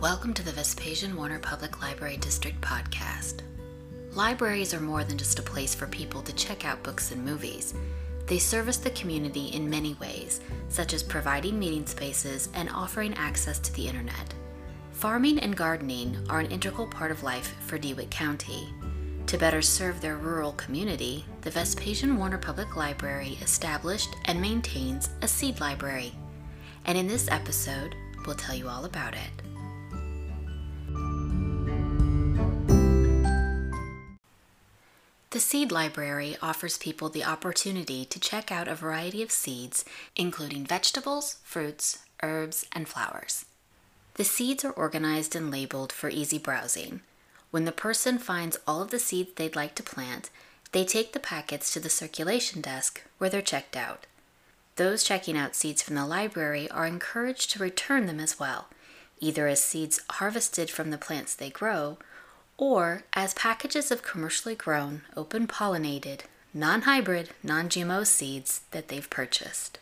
[0.00, 3.40] Welcome to the Vespasian Warner Public Library District podcast.
[4.12, 7.74] Libraries are more than just a place for people to check out books and movies.
[8.24, 10.40] They service the community in many ways,
[10.70, 14.32] such as providing meeting spaces and offering access to the internet.
[14.92, 18.72] Farming and gardening are an integral part of life for DeWitt County.
[19.26, 25.28] To better serve their rural community, the Vespasian Warner Public Library established and maintains a
[25.28, 26.14] seed library.
[26.86, 27.94] And in this episode,
[28.26, 29.39] we'll tell you all about it.
[35.30, 39.84] The Seed Library offers people the opportunity to check out a variety of seeds,
[40.16, 43.44] including vegetables, fruits, herbs, and flowers.
[44.14, 47.02] The seeds are organized and labeled for easy browsing.
[47.52, 50.30] When the person finds all of the seeds they'd like to plant,
[50.72, 54.06] they take the packets to the circulation desk where they're checked out.
[54.74, 58.66] Those checking out seeds from the library are encouraged to return them as well,
[59.20, 61.98] either as seeds harvested from the plants they grow
[62.60, 66.20] or as packages of commercially grown, open pollinated,
[66.52, 69.78] non hybrid, non GMO seeds that they've purchased.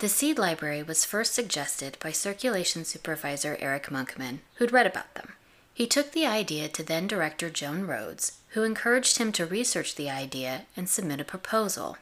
[0.00, 5.32] The seed library was first suggested by circulation supervisor Eric Monkman, who'd read about them.
[5.78, 10.10] He took the idea to then director Joan Rhodes, who encouraged him to research the
[10.10, 11.96] idea and submit a proposal.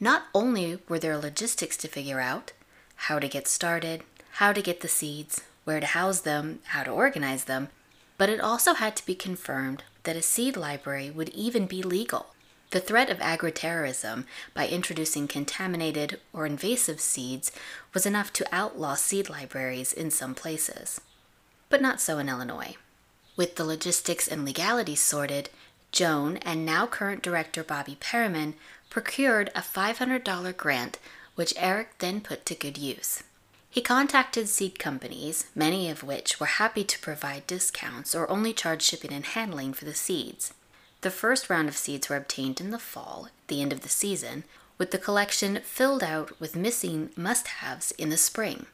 [0.00, 2.50] Not only were there logistics to figure out
[3.06, 6.90] how to get started, how to get the seeds, where to house them, how to
[6.90, 7.68] organize them,
[8.18, 12.34] but it also had to be confirmed that a seed library would even be legal.
[12.72, 17.52] The threat of agri-terrorism by introducing contaminated or invasive seeds
[17.94, 21.00] was enough to outlaw seed libraries in some places
[21.70, 22.76] but not so in Illinois.
[23.36, 25.48] With the logistics and legalities sorted,
[25.92, 28.54] Joan and now current director Bobby Perriman
[28.90, 30.98] procured a $500 grant,
[31.36, 33.22] which Eric then put to good use.
[33.70, 38.82] He contacted seed companies, many of which were happy to provide discounts or only charge
[38.82, 40.52] shipping and handling for the seeds.
[41.02, 44.42] The first round of seeds were obtained in the fall, the end of the season,
[44.76, 48.66] with the collection filled out with missing must haves in the spring.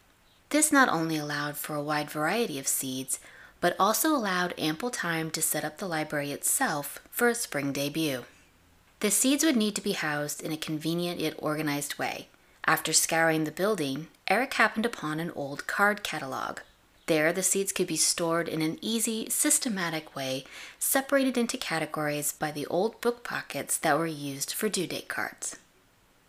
[0.56, 3.20] This not only allowed for a wide variety of seeds,
[3.60, 8.24] but also allowed ample time to set up the library itself for a spring debut.
[9.00, 12.28] The seeds would need to be housed in a convenient yet organized way.
[12.64, 16.60] After scouring the building, Eric happened upon an old card catalog.
[17.04, 20.46] There, the seeds could be stored in an easy, systematic way,
[20.78, 25.58] separated into categories by the old book pockets that were used for due date cards.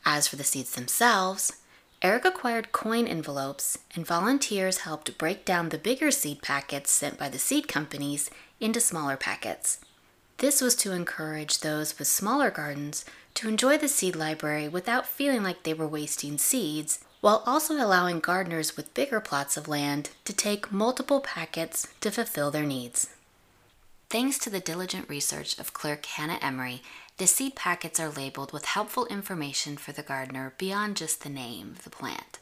[0.05, 1.53] As for the seeds themselves,
[2.02, 7.28] Eric acquired coin envelopes, and volunteers helped break down the bigger seed packets sent by
[7.28, 9.80] the seed companies into smaller packets.
[10.38, 13.03] This was to encourage those with smaller gardens
[13.34, 18.19] to enjoy the seed library without feeling like they were wasting seeds, while also allowing
[18.19, 23.09] gardeners with bigger plots of land to take multiple packets to fulfill their needs.
[24.09, 26.84] Thanks to the diligent research of clerk Hannah Emery,
[27.17, 31.72] the seed packets are labeled with helpful information for the gardener beyond just the name
[31.72, 32.39] of the plant.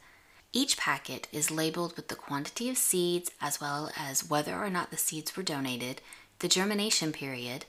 [0.51, 4.91] Each packet is labeled with the quantity of seeds as well as whether or not
[4.91, 6.01] the seeds were donated,
[6.39, 7.65] the germination period,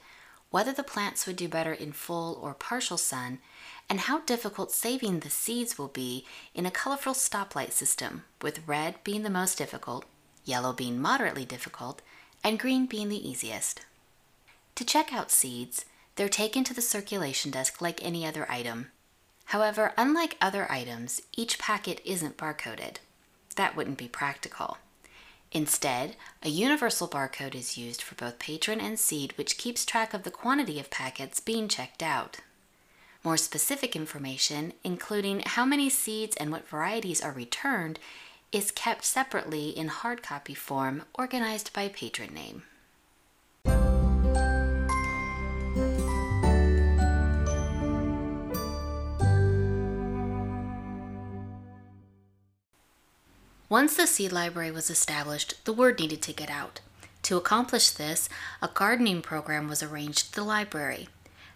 [0.49, 3.39] whether the plants would do better in full or partial sun,
[3.89, 8.95] and how difficult saving the seeds will be in a colorful stoplight system, with red
[9.03, 10.05] being the most difficult,
[10.45, 12.01] yellow being moderately difficult,
[12.43, 13.85] and green being the easiest.
[14.75, 15.85] To check out seeds,
[16.17, 18.87] they're taken to the circulation desk like any other item.
[19.45, 22.97] However, unlike other items, each packet isn't barcoded.
[23.55, 24.77] That wouldn't be practical.
[25.53, 30.23] Instead, a universal barcode is used for both patron and seed, which keeps track of
[30.23, 32.37] the quantity of packets being checked out.
[33.23, 37.99] More specific information, including how many seeds and what varieties are returned,
[38.51, 42.63] is kept separately in hard copy form organized by patron name.
[53.69, 56.79] Once the seed library was established, the word needed to get out.
[57.23, 58.29] To accomplish this,
[58.61, 61.09] a gardening program was arranged at the library.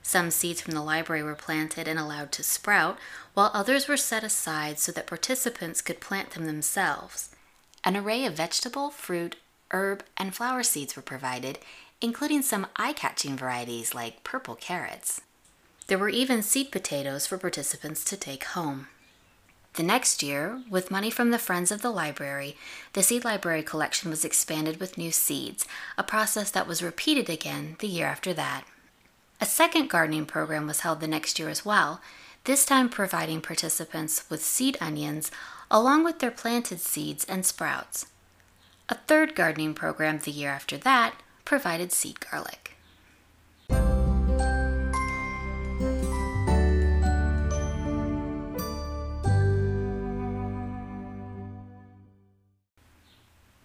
[0.03, 2.97] Some seeds from the library were planted and allowed to sprout,
[3.33, 7.29] while others were set aside so that participants could plant them themselves.
[7.85, 9.37] An array of vegetable, fruit,
[9.71, 11.59] herb, and flower seeds were provided,
[12.01, 15.21] including some eye catching varieties like purple carrots.
[15.87, 18.87] There were even seed potatoes for participants to take home.
[19.75, 22.57] The next year, with money from the Friends of the Library,
[22.91, 25.65] the seed library collection was expanded with new seeds,
[25.97, 28.65] a process that was repeated again the year after that.
[29.39, 32.01] A second gardening program was held the next year as well,
[32.43, 35.31] this time providing participants with seed onions
[35.69, 38.07] along with their planted seeds and sprouts.
[38.89, 41.15] A third gardening program the year after that
[41.45, 42.70] provided seed garlic.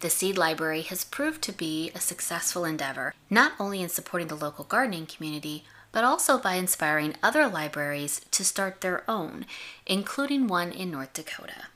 [0.01, 4.35] The Seed Library has proved to be a successful endeavor, not only in supporting the
[4.35, 9.47] local gardening community, but also by inspiring other libraries to start their own,
[9.87, 11.69] including one in North Dakota.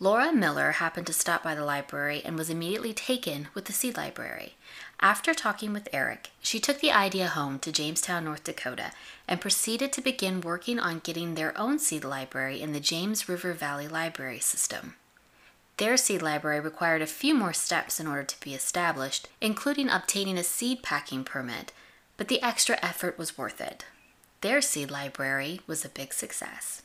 [0.00, 3.96] Laura Miller happened to stop by the library and was immediately taken with the Seed
[3.96, 4.54] Library.
[5.00, 8.92] After talking with Eric, she took the idea home to Jamestown, North Dakota,
[9.28, 13.52] and proceeded to begin working on getting their own seed library in the James River
[13.52, 14.96] Valley Library System.
[15.78, 20.38] Their seed library required a few more steps in order to be established, including obtaining
[20.38, 21.70] a seed packing permit,
[22.16, 23.84] but the extra effort was worth it.
[24.40, 26.80] Their seed library was a big success.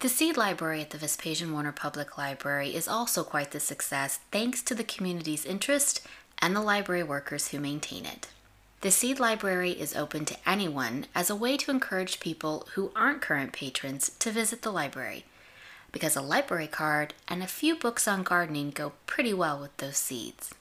[0.00, 4.62] The Seed Library at the Vespasian Warner Public Library is also quite the success thanks
[4.62, 6.06] to the community's interest
[6.44, 8.28] and the library workers who maintain it.
[8.82, 13.22] The Seed Library is open to anyone as a way to encourage people who aren't
[13.22, 15.24] current patrons to visit the library,
[15.90, 19.96] because a library card and a few books on gardening go pretty well with those
[19.96, 20.52] seeds.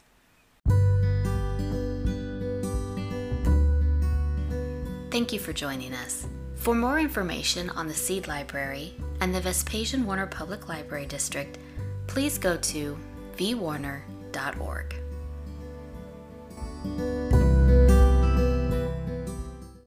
[5.12, 6.25] Thank you for joining us.
[6.56, 11.57] For more information on the Seed Library and the Vespasian Warner Public Library District,
[12.07, 12.97] please go to
[13.36, 15.02] vwarner.org.
[16.83, 17.42] Thank you.